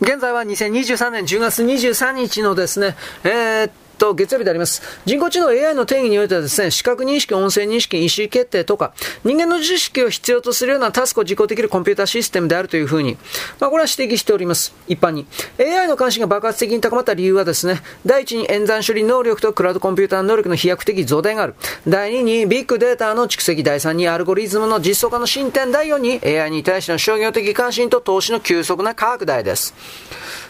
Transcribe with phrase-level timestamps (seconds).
[0.00, 4.82] 現在は2023年10月23日のですね、えーと、月曜日であります。
[5.04, 8.92] 人工知能 AI の定義においてはですね、視覚認識、音声認識、意思決定とか、
[9.24, 13.16] 人間の知識を必要とするようなタスクを実行できるコンピューターシステムであるというふうに、
[13.60, 14.74] まあ、これは指摘しております。
[14.88, 15.26] 一般に。
[15.58, 21.54] AI の関心が爆発的に高まった理由はですね、第一に演算処理能力とクラウドコンピューター能力の飛躍的増大がある。
[21.86, 23.62] 第二にビッグデータの蓄積。
[23.62, 25.70] 第三にアルゴリズムの実装化の進展。
[25.70, 29.74] 第四に AI に対しての商業的関心と投資の急速な拡大です。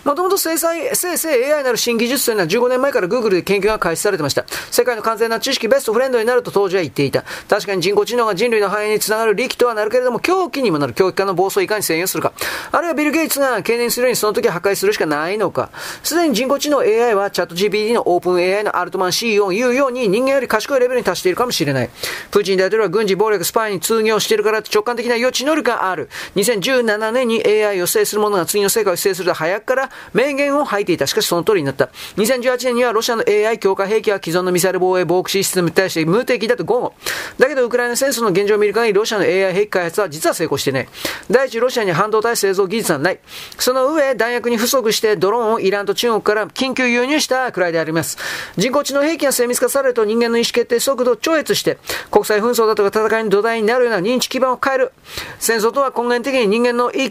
[0.05, 4.45] もともと生成 AI なる新技術というのは15年前から Google で研究が開始されてました。
[4.71, 7.25] 世界の完全な知識ベストフレンドになると当時は言っていた。
[7.48, 12.33] 確かに人工知能が人類の繁栄につながる利器とはなるけれども、狂気にもなる狂気化の暴走をいかに制御するか。
[12.73, 15.71] あるいはビル・ゲイツが懸念するようにその時破壊するしかないのか。
[16.03, 21.91] すでに人工知能 AI はチャット GPT のオープン AI のアルトマン CEO を言うように人間より賢いレベルに達しているかもしれない。
[22.31, 26.09] プーチン大統領は軍事暴力スパイに通業しているから直感的な予知能力がある。
[26.37, 31.07] 2017年に AI を制する者が次の成果を制すると早くから明言を吐いていた。
[31.07, 31.91] しかしその通りになった。
[32.17, 36.95] 2018年にはロシアの AI 強化兵器は既存のミサイル防衛防空システムに対して無敵だと豪語。
[37.39, 40.89] だけどウクライナ戦争の現状を見る限りロシアの AI 兵器開発は実は成功してね。
[41.31, 43.20] 第一、ロシアに半導体製造技術はない。
[43.58, 48.19] その上、弾薬に不足してドローンをイランと中国から緊急輸入したくらいであります。
[48.56, 51.78] 人工知能兵器が精密化されると人間の意思決定速度を超越して、
[52.11, 54.92] 国際紛争だとか戦いの土台になるような認知基盤を変える。
[55.39, 57.11] 戦争とは根源的に人間の営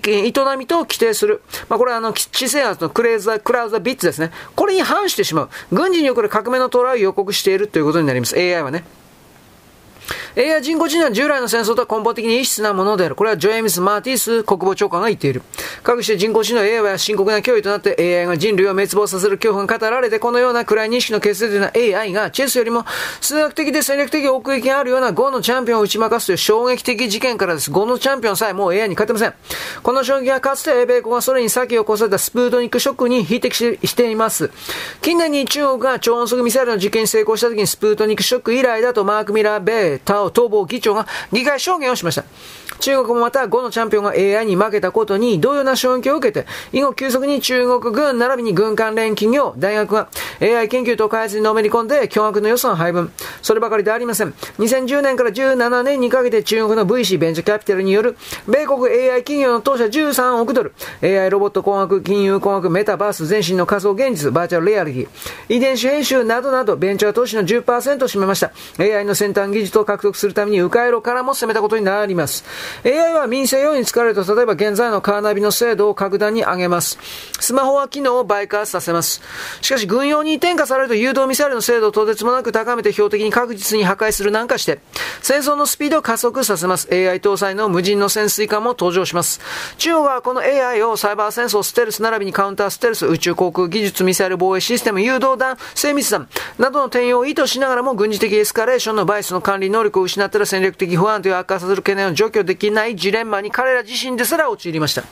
[0.58, 1.42] みと規定する。
[1.68, 4.32] まあ、これはあの、地政圧のクレーザー、クラウザビッツですね。
[4.56, 5.50] これに反してしまう。
[5.72, 8.36] 軍事における革命の到来を予告しているということになります。
[8.36, 8.84] AI はね。
[10.38, 13.16] AI 人工知能は従来の戦争とは根本的に異質なものである。
[13.16, 15.42] これはジョエミス・マーティス国防長官が言っている。
[15.84, 22.86] かくして人工知能 AI は深刻な脅威となって AI が人類を滅亡させる恐怖が語られて、このような暗い認識の結成というのは AI がチェスよりも
[23.22, 27.72] 数学的で戦略的奥行きがあるような5のチャンピオンを打ち負かすという衝撃的事件からです。
[27.72, 29.34] 5のチャンピオンさえもう AI に勝てません。
[29.82, 34.52] この衝撃はかつて米国がそれに先を越されたスプートニックショックに匹敵しています。
[35.02, 42.24] 近年に中国が超音速ミサイルの実験に成功した時にスプートニックショック以来だとマーク・ミラー・ベイ、タ、逃亡議長が議会証言をしました。
[42.80, 50.10] 中国もまた5のチャンピオンが AI に負けたことに同様な衝撃を受けて、以後急速に中国軍並びに軍関連企業、大学が
[50.42, 53.12] AI 研究と開発にのめり込んで巨額の予算配分。
[53.42, 54.34] そればかりでありません。
[54.60, 68.52] 2010年から17年にかけて中国の VC ベンチャーキャピタルによる米国 AI 企業の投資13億ドル、AI ロボット工学、金融工学、メタバース、全身の仮想現実、バーチャルレアリティ、遺伝子編集などなどベンチャー投資の10%を占めました。
[68.80, 72.44] AI の先端技術を獲得するために迂回路からも攻めたことになります。
[72.86, 76.98] AI は民生用に使われると、例えば現在のカーナビの精度を格段に上げます。
[77.40, 79.22] スマホは機能を倍化させます。
[79.62, 84.80] しかし軍用に転化されると誘導ミサイルの精度をとてつもなく高めて標的に確実に破壊するなんかして、
[85.22, 86.88] 戦争のスピードを加速させます。
[86.92, 89.40] AI 搭載の無人の潜水艦も登場します。
[89.78, 96.28] 中国はこの AI をサイバー戦争、ステルス並びにカウンターステルス、宇宙航空技術、ミサイル防衛システム、誘導弾、精密弾
[96.58, 105.04] などの転用を意図しながらも軍事的エスカレーションのバイスの管理能力を失ったら戦略的不安という悪化させる懸念を除去できないジレンマに彼ら自身ですら陥りました。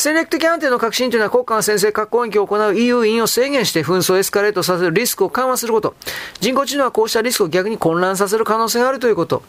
[0.00, 5.94] 戦略的安定の革新というのは国家が先制核攻撃を行う EU 委員を制限して紛争をエスカレートさせるリスクを緩和すること。
[6.40, 9.42] 人工知能はこうしたリスクを逆に混乱させる可能性があるということ。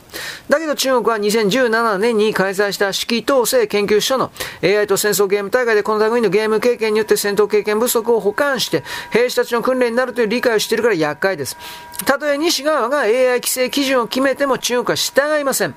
[0.50, 4.30] だけど中国は2017年に開催した指揮統制研究所の
[4.62, 11.56] AI と戦争ゲーム大会でこの類のゲーム経験によって戦闘経験不足を補完して兵士たちの訓練になるという理解をしているから厄介です。
[12.04, 15.76] たとえ西側が AI 規制基準を決めても中国は従いません。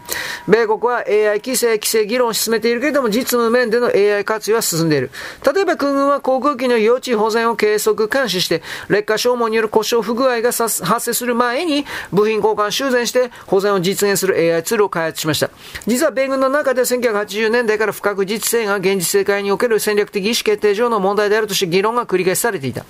[0.49, 5.11] 米国は AI 規制規制議論を進めているけれども実務面での AI 活用は進んでいる。
[5.55, 15.51] 例えば空軍は航空機の予知保全を計測監視して、劣化消耗による故障不具合が発生する前に、部品交換修繕して保全を実現する AI ツールを開発しました。
[15.87, 22.85] 実は米軍の中で1980年代から不確実性が現実世界における戦略的意思決定上の問題であるとして議論が繰り返されていた。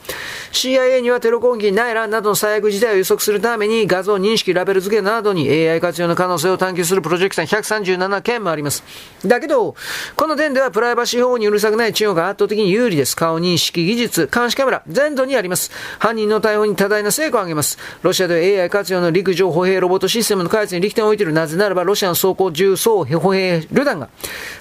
[0.53, 8.85] CIA にはテロ攻撃、内乱などの最悪事態を予測するために画像認識、ラベル付けなどに AI 活用の可能性を探求するプロジェクト137件もあります。
[9.25, 9.75] だけど、
[10.17, 13.15] この点ではプライバシー保護にうるさくない中国が圧倒的に有利です。
[13.15, 15.71] 顔認識技術、監視カメラ、全土にあります。
[16.01, 17.79] 犯人の対応に多大な成果を上げます。
[18.03, 21.33] ロシアでは AI 活用の陸上歩兵ロボットシステムの開発に力点を置いている。
[21.33, 24.09] なぜならば、ロシアの装甲重装歩兵旅団が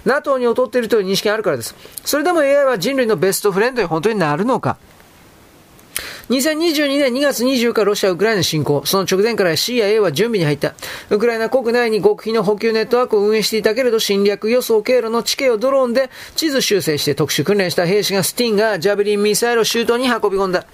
[0.05, 1.73] NATO に劣っているという認識があるからです。
[2.05, 4.77] それでも AI は人類のベストフレンドに本当になるのか
[6.29, 8.83] 2022年2月24日、ロシア・ウクライナ侵攻。
[8.85, 10.73] その直前から CIA は準備に入った。
[11.09, 20.65] ウクライナ国内に極秘の補給ネットワークを運営していたけれど、侵略予想経路の地形をドローンで地図修正して特殊訓練した兵士がスティンがジャベリンミサイルを周到に運び込んだ。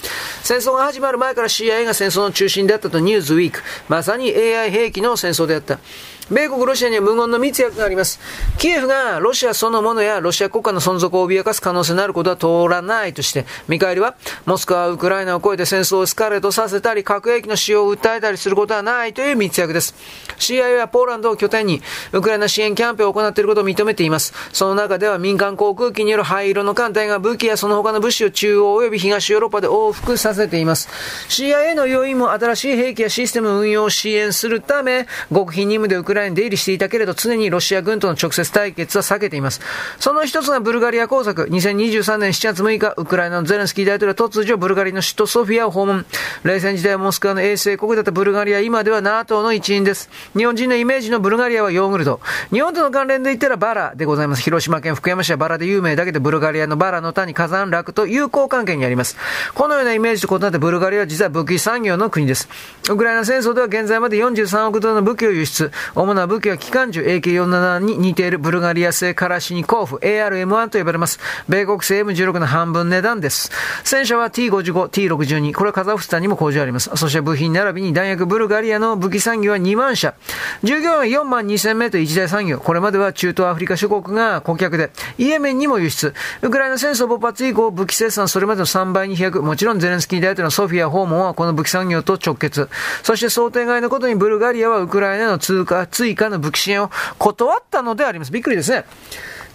[0.44, 3.62] 戦争が始まる前から CIA が戦争の中心であったとニューズウィーク。
[3.88, 5.80] まさに AI 兵器の戦争であった。
[6.30, 8.20] 米国、ロシアには無言の密約があります。
[8.58, 14.16] キエフがロシアそのものやロシア国家の存続を脅かす可能性のあることは通らないとして、見返りは、
[14.46, 19.96] モスクワはウクライナを超えて戦争をエスカレートさせたり、核兵器の使用を訴えたりすることはないという密約です。
[20.38, 21.82] CIA はポーランドを拠点に、
[22.12, 24.34] ウクライナ支援キャンペーンを行っていることを認めています。
[24.54, 30.90] その中では民間航空機による灰色の艦隊が武器やその他の物資を中央及び東ヨーロッパで往復させています。
[31.28, 39.62] CIA の要因も新しい兵器やシステム運用を支援するため、極秘任務でウクライナに出入りしていたけれど、常にロシア軍との直接対決は避けています。
[40.00, 41.44] その一つがブルガリア工作。
[41.44, 46.06] 2023年7月6日、ウクライナのゼレンスキー大統領は突如ブルガリの首都ソフィアを訪問。
[46.44, 50.10] 冷戦時代はモスクワの衛星国だったブルガリア、今では NATO の一員です。
[50.36, 52.20] 日本人のイメージのブルガリアはヨーグルト。
[52.52, 54.42] 日本との関連で言ったらバラでございます。
[54.42, 59.18] 広島県福山市はバラで有名だけど、ブルガリアのバラの谷火山楽と友好関係にあります。
[59.54, 62.50] このようなイメージと異なってブルガリアは実は武器産業の国です。
[62.90, 65.72] ウクライナ戦争では現在まで43億ドルの武器を輸出。
[66.10, 71.20] 主な武器は機関銃 AK47 に似ているブルガリア製カラシニコーフ ARM1 と呼ばれます。
[71.48, 73.52] 米国製 M16 の半分値段です。
[73.84, 75.54] 戦車は T55、T62。
[75.54, 76.90] これはカザフスタンにも工場あります。
[76.96, 80.16] そして部品並びに弾薬ブルガリアの武器産業は2万社。
[80.64, 82.58] 従業員は4万2000名と一大産業。
[82.58, 84.90] これまでは中東アフリカ諸国が顧客で、
[85.20, 86.16] イエメンにも輸出。
[86.42, 89.44] ウクライナ戦争勃発以降、武器生産それまでの3倍に飛躍。
[89.44, 92.68] もちろんゼレンスキー大統領のソフィア訪問はこの武器産業と直結。
[93.04, 98.32] そして想定外のことにブルガリアはウクライナの通貨、追加の武器支援を断ったのであります。
[98.32, 98.86] びっくりですね。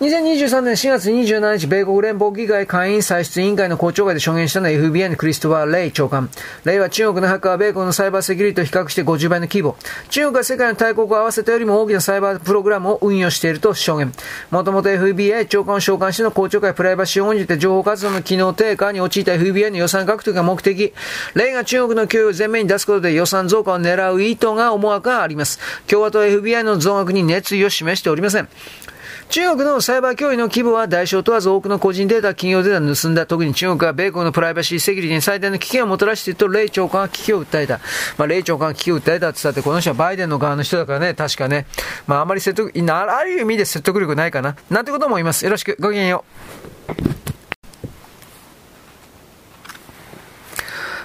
[0.00, 6.29] 2023年4月27日、米国連邦議会会員歳出委員会の公聴会で証言したのは FBI のクリストファー・レイ長官。
[6.64, 9.76] レイは中国のハッカーは米国のサイバーセキュリティと比較して50倍の規模。
[10.11, 14.12] 中国は世界の大国を合わせたよりも大きなサイバープログラムを運用していると証言。
[14.50, 20.93] もともと FBI 長官を召喚しての公聴会プライバシーを重んじて情報活動の機能低下に陥った FBI の予算獲得が目的。
[21.37, 25.61] レイが中国の供与を前面に出すことで予算増加を狙う意図が思惑があります。
[25.87, 28.49] 共和党 FBI の増額に熱意を示しておりません。
[29.29, 33.26] 中国のサイバー脅威の規模は大小問わず多くの個人データ、企業データを盗んだ。
[33.26, 37.81] 特に中国は米国のプライバシーセキュリティに最大の危険をもたらしていると、霊長官は危機を訴えた。
[38.17, 41.67] まあ、霊長官は危機を訴えたって言ったって、この人はバイデンの側の人だからね、確かね。
[42.06, 44.56] まあ、あまり説得、ある意味で説得力ないかな。
[44.71, 45.44] なんてことも言います。
[45.44, 45.77] よろしく。
[45.81, 46.25] ごきげんよ
[47.11, 47.14] う。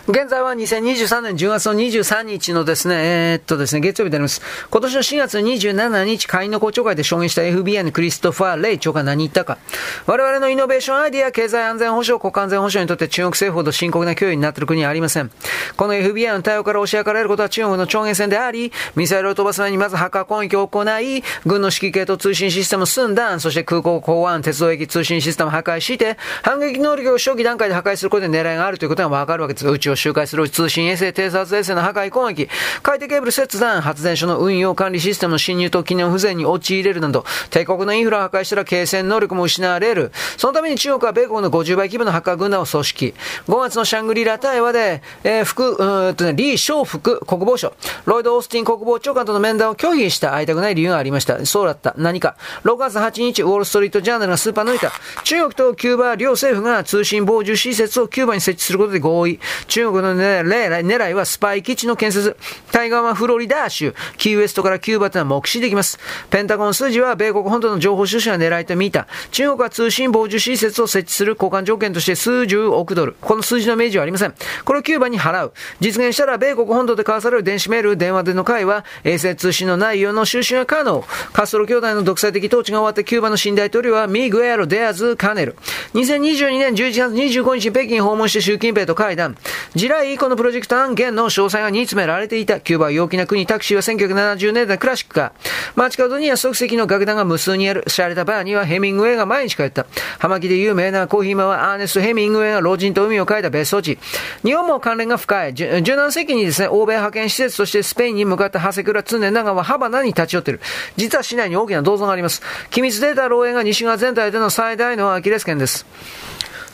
[0.10, 4.42] 現在は2023年10月の23日のですね、えー、っとですね、月曜日であります。
[4.72, 9.60] 今年の4月27日、会員の公聴会で証言した FBI のクリストファー・レイ長官何言ったか。
[10.08, 15.30] 我々のイノベーションアイディア、経済安全保障、国家安全保障にとって中国政府ほど深刻な脅威になっている国はありません。
[15.78, 29.68] この FBI の対応から押し上がられることは中国の超限戦であり、ミサイルを飛ばす前にまずハッカー攻撃を行い、軍の指揮系と通信システムを寸断、そして空港、港湾、鉄道駅通信システムを破壊して、反撃能力を初期段階で破壊することで狙いがあるということがわかるわけです。
[29.68, 32.50] 宇宙周回する通信衛星、偵察衛星の破壊攻撃、
[32.82, 40.12] 海底ケーブル切断、発電所の運用管理システムの侵入と機能不全に陥れるなど、帝国のインフラを破壊したら継戦能力も失われる。
[40.38, 43.14] そのために中国は米国の50倍規模のハッカー軍団を組織。
[43.48, 47.74] 5月のシャングリラ対話で、えー、副、うんとね、李昌福国防省、
[48.06, 51.46] ロイド・オースティン国防長官との面談を拒否した会いたくない理由がありました。
[51.46, 51.94] そうだった。
[51.98, 52.36] 何か。
[52.64, 54.92] 6月8日、ウォール・ストリート・ジャーナルがスーパー抜いた。
[55.24, 59.40] 中国とキューバ両政府が通信傍受施設をキューバに設置することで合意。
[59.68, 62.36] 中国の、狙いはスパイ基地の建設。
[62.72, 66.00] 対岸はフロリダ州、キーウエストからキューバというのは目視できます。
[66.30, 69.08] ペンタゴン数字は米国本土の情報収集が狙いと見た。
[69.32, 73.16] 中国は通信傍受施設を設置する交換条件として数十億ドル。
[73.22, 74.34] この数字の明示はありません。
[74.66, 75.54] これをキューバに払う。
[75.80, 81.04] 実現したら米国本土で交わされる電子メール、電話での会話、衛星通信の内容の収集が可能。
[81.34, 85.56] カストロ兄弟の独裁的統治が終わってキューバの新大統領はミグエアロ・デアズ・カネル。
[85.94, 89.38] 2022年11月25日北京訪問して習近平と会談。
[89.80, 92.60] 地雷このプロジェクト案件の詳細が煮詰められていた。
[92.60, 95.32] キューバは陽気な国、タクシーは1970年代クラシックか。
[95.78, 97.86] 街角には即席の楽団が無数にある。
[97.88, 99.86] 洒落たバーにはヘミングウェイが毎日帰った。
[100.18, 103.98] 葉巻で有名なコーヒーマはアーネスト・ヘミングウェイが老人と海を変えた別荘地。
[104.44, 105.54] 日本も関連が深い。
[105.54, 110.60] 17世紀にですね、欧米派遣施設としてスペインに向かった長谷倉常長はハバナに立ち寄ってる。
[110.98, 112.42] 実は市内に大きな銅像があります。
[112.70, 115.86] 機密データ漏洩が西側全体での最大のアキレス腱です。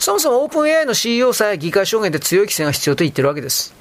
[0.06, 3.74] そもそもオープン AI の CEO さえ議会証言で強い規制が必要と言ってるわけです。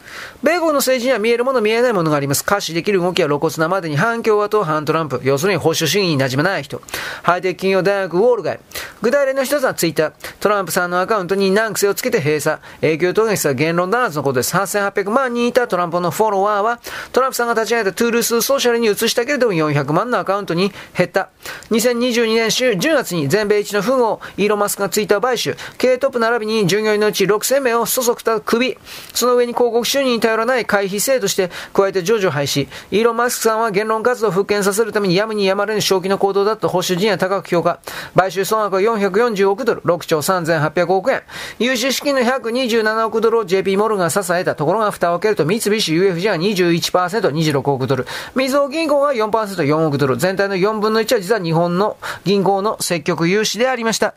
[0.44, 2.44] 米国の政治には見えるもの見えないものがあります。
[2.44, 5.20] 可視できる動きは露骨なまでに反共和党、反トランプ。
[5.24, 6.82] 要するに保守主義に馴染まない人。
[7.24, 8.60] ハイテク企業大学ウォール街。
[9.02, 10.14] 具体例の一つはツイッター。
[10.40, 12.60] トランプさんのアカウントに難癖をつけて閉鎖。
[12.82, 14.56] 影響をした言論弾圧のことです。
[14.56, 16.80] 8800万人いたトランプのフォロワーは、
[17.12, 21.30] トランプさんが立ち上げたトゥールースソーシャルに移したけれども400万のアカウントに減った。
[21.72, 25.56] 2022年10月に全米一の富豪、イーロン・マスクがツイッター買収。
[25.78, 28.78] 経営トップ並びに従業員のうち6000名をそそくた首。
[29.14, 32.68] その上に広告収入に頼らない回避制として、加えて上場廃止。
[32.92, 37.80] イーロン・マスクさんは言論活動を復権させるためにやむにやまれぬ正気の行動だと保守陣や高く評価。
[38.16, 41.24] 買収総額は440億ドル、6兆3800億円。
[41.60, 48.06] 融資資金の127億ドルを JP モルガンが支えたところが蓋を開けると三菱 UFJ は21%、26億ドル。
[48.36, 50.18] みずほ銀行が4%、4億ドル。
[50.18, 54.14] 全体の4分の1は実は日本の銀行の積極融資でありました。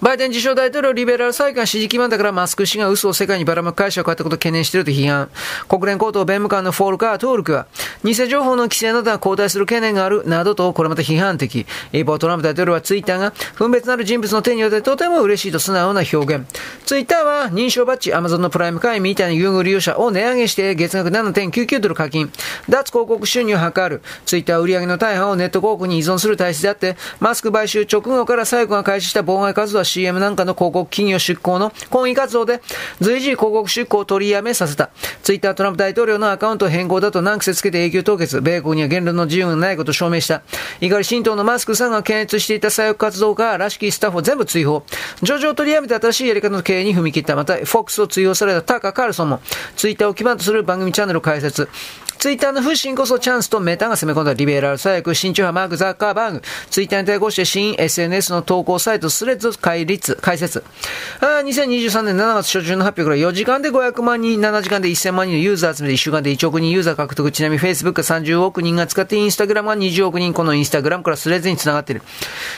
[0.00, 5.30] バイデン自称大統領リベラル債官支持基盤だからマスク氏が嘘を世界にばらまく会社を買ったことを懸念していると批判。
[5.68, 7.66] 国連高等弁務官のフォールカー・トールクは、
[8.04, 11.66] 偽情報の規制などが後退する懸念があるなどと、これまた批判的。
[11.92, 16.46] 一方、トランプ大統領はツイッターが、分別ある人物の手によってとても嬉しいと素直な表現。
[16.84, 22.30] ツイッターは認証バッジ、アマゾンのプライム会員みたいな優遇利用者を値上げして月額7.99ドル課金。
[22.68, 24.02] 脱広告収入を図る。
[24.24, 32.60] ツイッター売上の大半をネット広告に依存する体質であって、マスク買収直後から最後が開始した妨害活動は CM なんかの広告企業出向の抗議活動で
[33.00, 34.90] 随時広告出向を取りやめさせた。
[35.22, 38.42] ツイッタートランプ大統領のアカウント変更だと難癖つけて永久凍結。
[38.42, 40.42] 米国には言論の自由がないことを証明した。
[40.80, 44.84] 怒り新党のマスクさんが検閲していた左翼活動家らしきスタッフを全部追放。
[45.22, 47.34] 上場を取りやめて新しいやり方の経営に踏み切った。
[47.34, 49.40] また、フォックスを追放されたタカ・カールソンも、
[49.76, 51.68] ツイッターを基盤とする番組チャンネルを開設。
[52.18, 60.64] ツイッターの不信こそチャンスとメタが攻め込んだリベラル左翼、新中派マーク・ザッカーバーグ、ツイッターに対抗して新 SNS の投稿サイトスレッズ開立、開設。
[61.20, 67.30] あ2023年7月初旬の発表から4時間で500万人、7時間で1000万人のユーザー集めて1週間で1億人ユーザー獲得。
[67.30, 72.02] ちなみに Facebook 30億人が使ってインスタグラムは20億人、このインスタグラムからスレッズに繋がっている。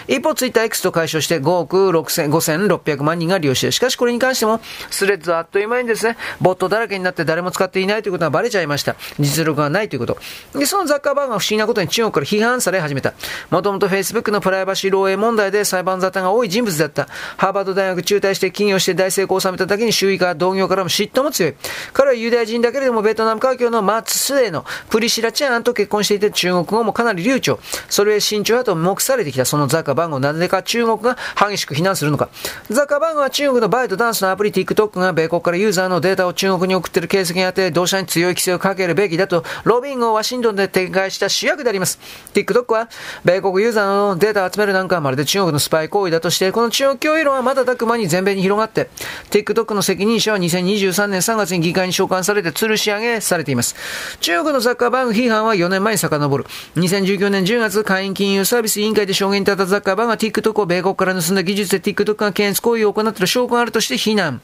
[0.06, 3.72] 一方、ツイッター X と解消して5億5600万人が利用している。
[3.72, 4.60] しかしこれに関しても、
[4.90, 8.94] スレッズはあっという間にですね、ボットだらけになって誰も使っていないということがバレちゃいました。
[9.18, 10.18] 実力がないということ。
[10.58, 13.14] で、そのザッカーバーグが不思議なことに中国から批判され始めた。
[13.50, 17.08] もともと Facebook のプライバシー漏洩問題で裁判沙汰が多い人物だった。
[17.36, 21.54] ハーバード大学中退して起業して大成功を収めただけに周囲から同業からも嫉妬も強い。
[21.92, 27.58] 彼はユダヤ人だけれどもベトナム華僑のマツスエのプリシラチャンと結婚していて中国語もかなり流暢。
[27.88, 32.28] それへ慎重派と目されてきたそのザッカーバーグをなぜか中国が激しく非難するのか。
[32.70, 41.98] ザッカーバーグは中国のバイトダンスのアプリ TikTok が米国からユーザーのデータを中国に送っている形跡にあって同社に強い規制をかけるべきだとロビンをワシントンで展開した主役であります。
[42.34, 42.88] TikTok は、
[43.24, 48.88] 米国ユーザーのデータを集めるなんかはまるで中国のスパイ行為だとして、この中国脅威論は瞬く間に全米に広がって、
[49.30, 53.74] TikTok の責任者は2023年3月に議会に召喚されて吊るし上げされています。
[54.20, 56.44] 中国のザッカーバーグ批判は4年前に遡る。
[56.76, 64.40] 2019年10月、会員金融サービス委員会で証言に立ったザッカーバーグが TikTok を米国から盗んだ技術で TikTok が検閲行為を行っている証拠があるとして非難。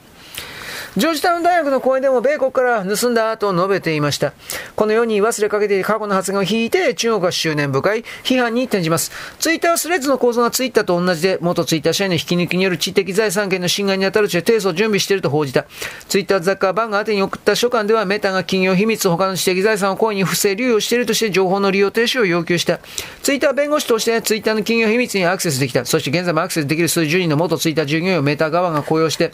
[0.97, 4.33] ジョージタウン大学の講演でも米国から盗んだと述べていました。
[4.77, 9.11] このように忘れかけて過去の発言を引いて中国は執念深い批判に転じます。
[9.41, 15.67] ツイッターはスレッズの構造がツイッターと同じで、元ツイッター社員の引き抜きによる知的財産権の侵害に当たるとして提訴を準備していると報じた。
[16.09, 22.79] ツイッターザッカーバンが宛てに送った書簡ではメタが企業秘密他の知的財産を故意に不正流用しているとして情報の利用停止を要求した。
[23.25, 25.85] ツイッター弁護士としてツイッターの企業秘密にアクセスできた。
[25.85, 29.33] そして現在もアクセスできる数十人の元ツイッター従業員をメタ側が雇用して、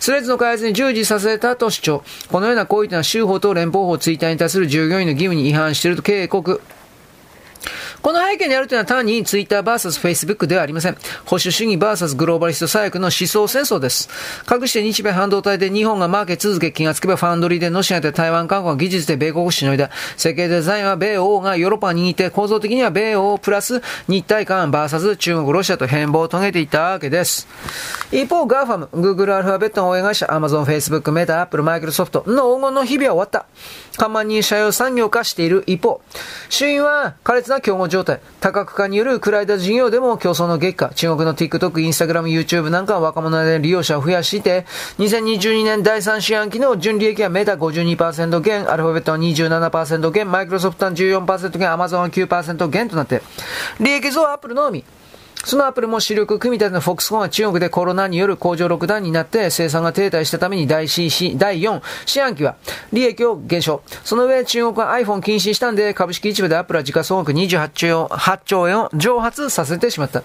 [0.00, 2.04] スレッズの開発に従事させたと主張。
[2.30, 6.60] このような行為というのは州法と連邦法ツイッターに対する従業員の義務に違反していると警告。
[8.00, 10.94] この背景にあるというのは単にツイッター vs Facebook ではありません。
[11.24, 14.08] 保守主義 vs グローバリスト左翼の思想戦争です。
[14.44, 19.90] かくして日米半導体で日本がマーケ続け気がつけばファンドリーでロシアで台湾韓国が技術で米国をしのいだ。
[20.16, 27.48] 設計デザインは米欧がヨーロッパに握って構造的には米欧プラス日体間 vs 中国ロシアと変貌を遂げていたわけです。
[28.12, 33.46] 一方、ガーファム、Google アルファベットの親会社、Amazon、Facebook、メタ、Apple、Microsoft の黄金の日々は終わった。
[33.98, 36.00] 完全に斜陽産業化している一方、
[36.48, 44.66] 主因は苛烈な競合状態、多角化によるクラウド事業でも競争の激化、中国の TikTok、Instagram、YouTube なんかは若者で利用者を増やして、
[44.98, 53.22] 2022年第3四半期の純利益はメタ52%減、アルファベットは27%減、マイクロソフトは14%減、アマゾンは9%減となって、
[53.80, 54.84] 利益増はアップルのみ。
[55.44, 62.56] そのアップルも主力組み立てのフォックスコンは中国でコロナによる工場ロックダウンになって生産が停滞したために第 C、第4四半期は
[62.92, 63.82] 利益を減少。
[64.04, 70.22] その上中国は iPhone 禁止したんで株式市場でアップルは時価総額28兆円8兆円を蒸発させてしまった。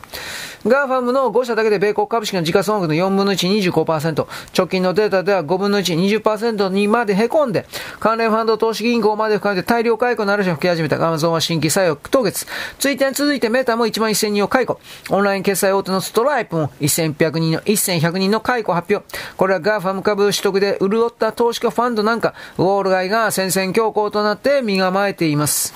[0.65, 4.27] ガーファムの5社だけで米国株式の時価総額の4分の1、25%、
[4.57, 7.65] 直近のデータでは5分の1、20%にまで凹んで、
[7.99, 12.45] 関連ファンド投資銀行まで含めて大量解雇の嵐を吹き始めたアマゾンは新規採用凍結。
[12.79, 14.79] ツイッターに続いてメーターも1万1000人を解雇。
[15.09, 19.05] オンライン決済大手のストライプも1100人の、1100人の解雇発表。
[19.35, 25.73] これはガーファム株取得で潤った投資家ファンドなんか、ウォール街が戦々恐々となって身構えています。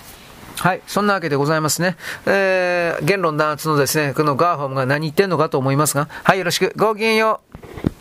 [0.57, 0.81] はい。
[0.87, 1.97] そんなわけでございますね。
[2.25, 6.73] えー、言論弾圧のですね、このガーファムが何言ってんのかと思いますが、はい、よろしく。
[6.75, 7.96] ごきげんよう。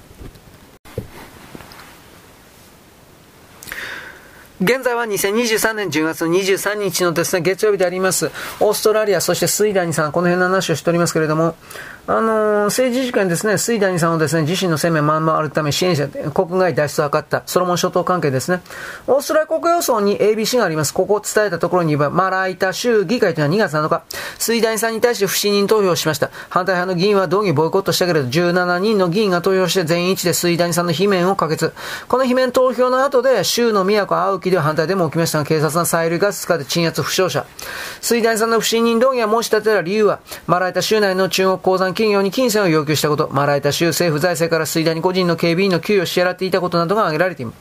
[4.58, 8.30] 現在は2023年10月23日のですね、月曜日であります。
[8.58, 11.56] オーストラリア、そしてスイダニさん、この辺の話をしておりますけれども、
[12.08, 18.62] あの、政治事件ですね、スイダニさんをですね、自身の生命まんまあるため支援者、国外脱出を図ったソロモン諸島関係ですね。
[19.08, 20.94] オーストラリア国予想に ABC があります。
[20.94, 24.02] ここを伝えたところに言えば、マライタ州議会というのは2月7日、
[24.38, 26.30] スイダニさんに対して不信任投票をしました。
[26.48, 31.72] 反対派の議員は同議ボイコットしたけれど、17人の議員が投票して全員一致でスイダニさんの罷免を可決。
[32.06, 37.44] この罷免投票の後で、州の都青木では反対デモを起きましたが、警察が催涙ガス使って鎮圧負傷者。
[38.00, 47.52] スイダニさんの不信任動議が申し立てた理由は、マライタ州内の中国鉱山企業に金銭を要求したこと、マライタ州政府財政から水谷個人の警備員の給与を支払っていたことなどが挙げられていま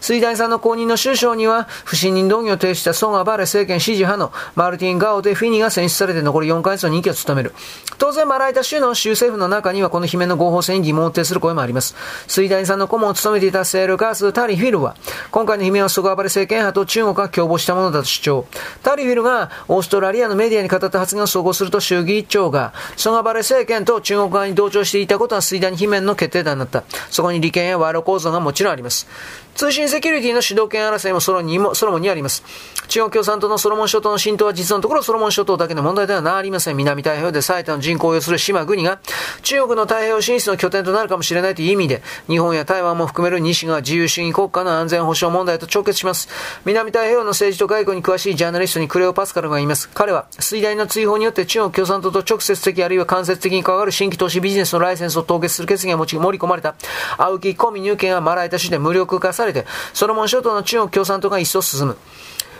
[0.00, 0.12] す。
[0.12, 7.54] 水谷さんの後任の首相には、不信任動議を提出したソン・アバレ政権支持派のマルティン・ガオテ・フィニが選出されて残り4ヶ月の任期を務める。
[7.98, 11.94] 当然、マライタ州の州政府の中にはこの罷免の合法性に疑問を呈する声もあります。
[12.26, 14.96] 水谷さんの顧問を務めていたセール・カース・タリフィルは、
[15.30, 18.46] 今回の罷免はソガアバレ政権派と中国が共謀したものだと主張。
[18.82, 26.84] タリフィルがオーストラリアのメディアに語った発言を総合すると衆議院長が、ソガバレ政権と中国側に同調していたことは水田に罷免の決定打になった。
[27.10, 29.06] そこに利権や賄賂構造がもちろんあります。
[29.54, 32.42] 通信セキュリティの主導権争いもソロにも、ソロモンにあります。
[32.88, 36.76] 中国共産党のソロモン諸島の浸透は実のところソロモン諸島だけの問題ではありません。
[36.76, 38.98] 南太平洋で最多の人口を有する島国が
[39.42, 46.28] 中国の太平洋進出の拠点となるかもしれないという意味で、日本や台湾も含める西側自由主義国家の安全保障問題と直結します。
[46.64, 49.88] 南太平洋の政治と外交に詳しいジャーナリストにクレオパスカルがいます。
[49.94, 56.74] 彼は、水大の追放によって中国共産党と直接的あるいは間接的に関わる新規投資ビジネスのライセンスを凍結する決議が盛り込まれた。
[57.18, 61.96] 青木コミ入権がマライタ市で無力化されて、ソロモン諸島の中国共産党が一層進む。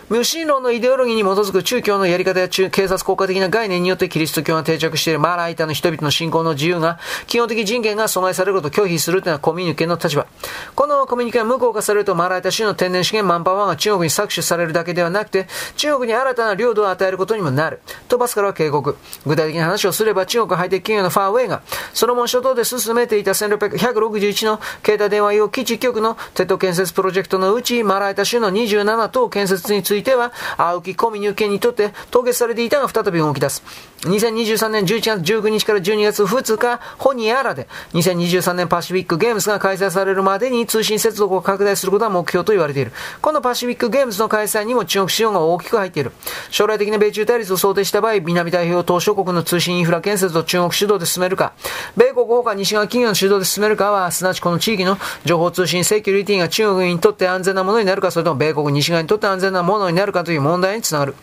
[0.07, 10.27] 無神論のイデオロギーに基づく中共のやり方や中警察効果的な概念によってキリスト教が定着しているマライタの人々の信仰の自由が、基本的人権が阻害されることを拒否するというのはコミュニケの立場。
[10.75, 17.81] このコミュニケが無効化されるとマライタ州の天然資源マンパワーが中国に搾取されるだけではなくて、中国に新たな領土を与えることにもなる。
[18.07, 18.95] とバスからは警告。
[19.25, 21.63] 具体的な話をすれば中国ハイテク企業のファーウェイが、
[21.95, 33.63] ソロモン諸島で進めていた1661の携帯電話用基地局の鉄道建設プロジェクトのうち、マライタ州の27棟建設についてては、青木コミュニケにとって凍結されていたが再び動き出す。
[34.05, 42.91] 2023年11月19日から12月2日、ホニアラで、2023年パシフィックゲームズが開催されるまでに通信接続を拡大することが目標と言われている。
[43.21, 46.11] このパシフィックゲームズの開催にも中国市場が大きく入っている。
[46.51, 51.53] 将来的な米中対立を想定した場合、南太平洋島諸国の通信インフラ建設を中国主導で進めるか、
[51.97, 61.15] 米国他西側企業の主導で進めるかは、すなわちこの地域の情報通信セキュリティが中国にとって安全なものになるか、それとも米国西側にとって安全なものになるかという問題につながる。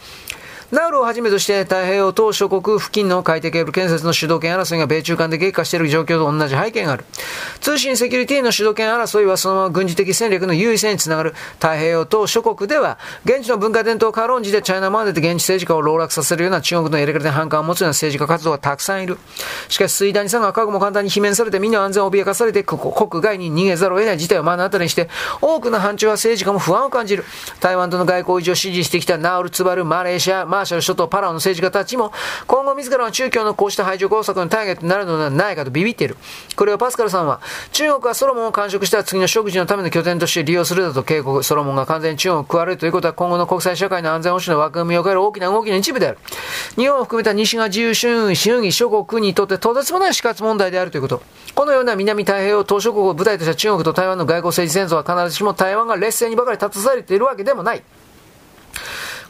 [0.73, 7.05] ナウルをはじめとして太平洋島諸国付近の海底ケーブル建設の主導権争いが米中間で激化している状況と同じ背景がある。
[7.61, 19.19] 通信セキュリティの主導権争いはそのまま軍事的戦略の優位性につながる太平洋島諸国では、現地の文化伝統を軽んじでチャイナマーで現地政治家を籠絡させるような中国のやり方で反感を持つような政治家活動がたくさんいる。
[19.69, 22.79] しかし、水谷さんが過去も簡単に罷免されて身の安全を脅かされて国
[23.21, 25.11] 外に逃げざるを得ない事態を目の当たりにして、
[25.43, 27.27] 多くの反中派政治家も不安を感じる。
[27.61, 32.13] 台湾との外交維持を支持してきたナウル、ツバル、マレーシア、マーシャル諸島、パラオの政治家たちも、
[32.47, 36.17] 今後自らの中共のこうした排除工作のターゲットになるのではないかとビビっている。
[36.57, 37.41] これをパスカルさんは、
[37.73, 41.43] 中国はソロモンを完食した次の食事のための拠点として利用するだと警告。
[41.43, 46.19] ソロモンが完全に中国を食われるということは今後の国際社会の安全保障の枠組みを変える大きな動きの一部である。
[46.77, 51.23] 日本を含めた西側自由主義諸国にとってとてつもない死活問題であるということ。
[51.55, 57.83] このような南太平洋島諸国を舞台とした中国と台湾の外交政治戦争は必ずしも台湾が劣勢にばかり立たされているわけでもない。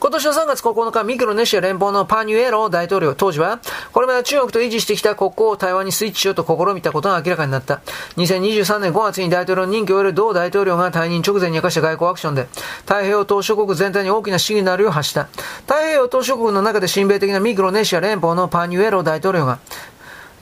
[0.03, 3.61] 今年の3月9日、ミクロネシア連邦のパニュエロ大統領、当時は、
[3.93, 7.83] これまで中国と維持してきた国交を台湾にスイッチしようと試みたことが明らかになった。
[8.17, 12.49] 2023年5月に大統領の任期を終える同大統領が退任直前に明かした外交アクションで、
[12.81, 15.29] 太平洋島諸国全体に大きなシグナルを発した。
[15.67, 19.61] 太平洋島諸国の中で親米的なミクロネシア連邦のパニュエロ大統領が、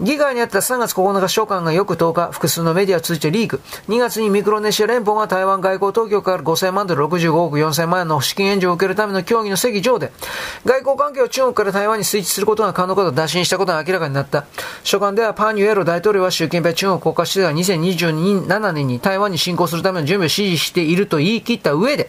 [0.00, 3.60] 議会にあった3月9日召喚が翌10日、複数のメディアを通じてリーク。
[3.88, 10.10] 2月にミクロネシア連邦が台湾外交当局から5000万ドル65億4000万円の資金援助を受けるための協議の席上で、
[10.64, 14.46] 外交関係を中国から台湾にスイッチすることが可能かと打診したことが明らかになった。
[14.84, 22.08] 書簡ではパーニュエロ大統領は習近平中国国家主席が2027年に台湾に侵攻するための準備を指示していると言い切った上で、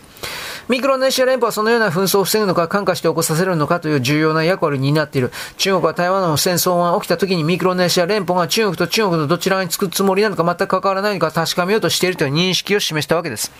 [0.71, 5.29] ミクロネシア連邦はそのような紛争を防ぐのか、感化して起こさせるのかという重要な役割になっている。
[5.57, 13.51] 中国は台湾の戦争が起きた時にミクロネシア連邦が中国と中国のどちらにつくつもりなのか全く関わらないのか確かめようとしているという認識を示したわけです。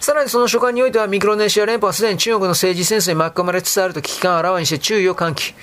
[0.00, 5.54] さらにその所管においてはミクロネシア連邦はすでに中国の政治戦争に巻き込まれつつあると危機感をあらわにして注意を喚起。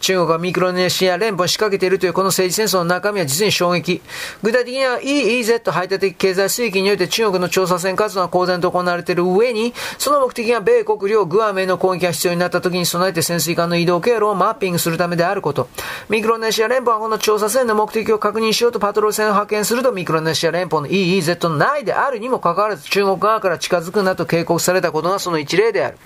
[0.00, 4.02] 中国がミクロネシア連邦に仕掛けているというこの政治戦争の中身は実に衝撃。
[4.42, 15.68] 具体的には EEZ 排他的経済水域において中国の調査船活動が公然と行われている上に、その目的が米国領グアムへの攻撃が必要になった時に備えて潜水艦の移動経路をマッピングするためであること。
[16.08, 25.98] ミクロネシア連邦はこの調査船の目的を確認しようとパトロール船を派遣するとミクロネシア連邦の EEZ 内であるにもかかわらず中国側から近づくなと警告されたことがその一例である。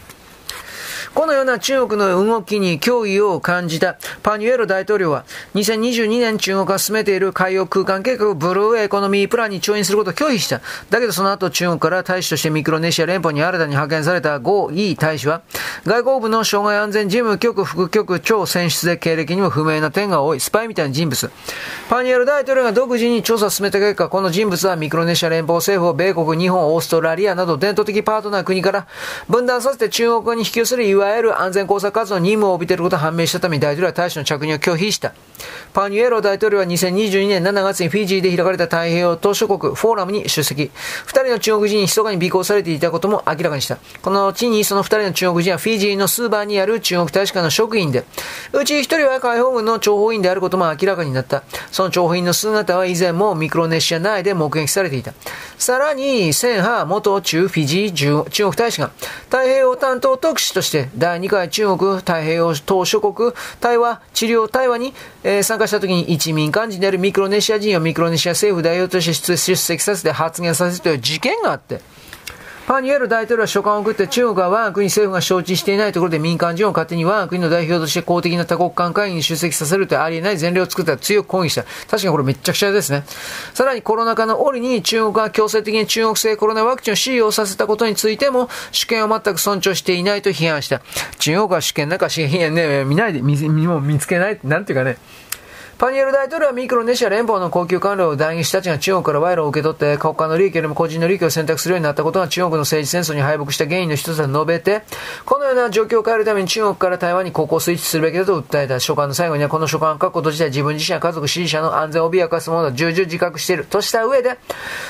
[1.15, 10.61] このような中国の動きに脅威を感じたパニュエロ大統領は、2022年中国が進めている海洋空間計画ブルーエコノミープランに調印することを拒否した。
[10.89, 15.43] だけどその後中国から大使としてミクロネシア連邦に新たに派遣されたゴー・イー大使は、
[15.85, 21.31] 外交部の障害安全事務局副局長選出で経歴にも不明な点が多いスパイみたいな人物。
[21.89, 28.87] パニュエロ大統領が独自に調査を進めた結果、この人物はミクロネシア連邦政府を米国、日本、オーストラリアなど伝統的パートナー国から
[29.29, 35.13] 分断させて中国に引き寄せるわゆる安全工作活動に任務を帯びていることが判明したために大統領は大使の着任を拒否した。
[35.73, 40.71] パニュエロ大統領は2022年7月にフィジーで開かれた太平洋島諸国フォーラムに出席。
[41.07, 43.79] 二人の中国人に密かに尾行されていたことも明らかにした。
[44.03, 48.05] この後にその二人の中国人はフィジーのスーバーにある中国大使館の職員で、
[48.53, 51.43] うち一人は解放軍の諜報員であることも明らかになった。
[51.71, 55.15] その諜報員の姿は以前もミクロネシア内で目撃されていた。
[55.57, 58.91] さらに、センハ元中フィジー中国大使が
[59.27, 71.81] 太平洋担当特使として第2回中国太平洋島諸国対話、治療対話に、えー、参加した時に一民間人であるミクロネシア人をミクロネシア政府代表として出席させて発言させるという事件があって、
[72.67, 81.65] パニエル大統領は書簡を送って中国は我が国政府が承知していないところで民間人を勝手に我が国の代表として公的な多国間会議に出席させるというありえない前例を作ったら強く抗議した。
[81.65, 83.05] 確かにこれめっちゃくちゃですね。
[83.55, 90.81] さらにコロナ禍の折に中国が強制的に中国製コロナワクチンを使用させたことについても主権を全く尊重していないと批判した。
[91.19, 94.97] 中国は主権なんかし、ね、見ないで、見も見つけない、なんていうかね、
[95.81, 104.83] パニエル大統領はミクロネシア連邦の高級官僚を代議士たちが中国から賄賂を受け取って国家の利益よりも個人の利益を選択するようになったことが中国の政治戦争に敗北した原因の一つだと述べて、
[105.25, 114.37] このような状況を変えるために中国から台湾に航行スイッチするべきだと訴えた書簡の最後にはこの書簡は各こと自体自分自身や家族支持者の安全を脅かすものだ重々自覚しているとした上で、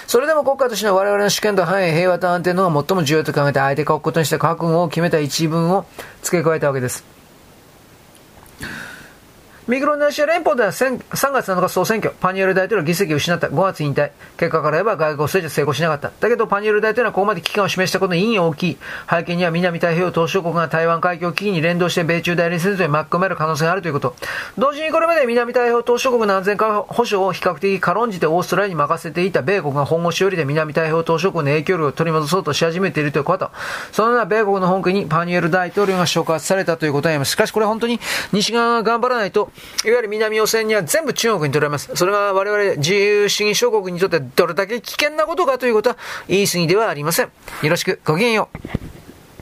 [0.09, 5.87] それでも国家としての我々の主権と繁栄、平和と安定の方が最も重要と考えて相手国ことにして覚悟を決めた一文を
[6.25, 7.20] 付け加えたわけです。
[9.71, 14.11] ミクロネシア連邦では3月7日総選挙、パニエル大統領議席を失った、5月引退。
[14.37, 16.11] 結果から言えば外交政治は成功しなかった。
[16.19, 18.79] だけどパニエル大統領はここまで危機感を示したことに意義大きい。
[19.09, 24.17] 背景には南太平洋島し国が台湾海峡危機に連動して米中代理戦争に巻き込める可能性があるということ。
[24.59, 33.53] 同時にこれまで南太平洋島し国の安全保障を比較的軽んじてオーストラリアに任せていた米国が本腰よりで南太平洋島し国の影響力を取り戻そうとし始めているということ。
[33.93, 37.31] そのような米国の本国にパニエル大統領が触発されたということになります。
[37.31, 38.01] しかしこれ本当に
[38.33, 39.53] 西側が頑張らないと、
[39.85, 41.91] いわゆる南汚染には全部中国に取られます。
[41.95, 45.97] それが我々自由主義諸国にとってどれだけ危険なことかということは
[46.29, 47.27] 言い過ぎではありません。
[47.63, 49.00] よろしく、ごきげんよう。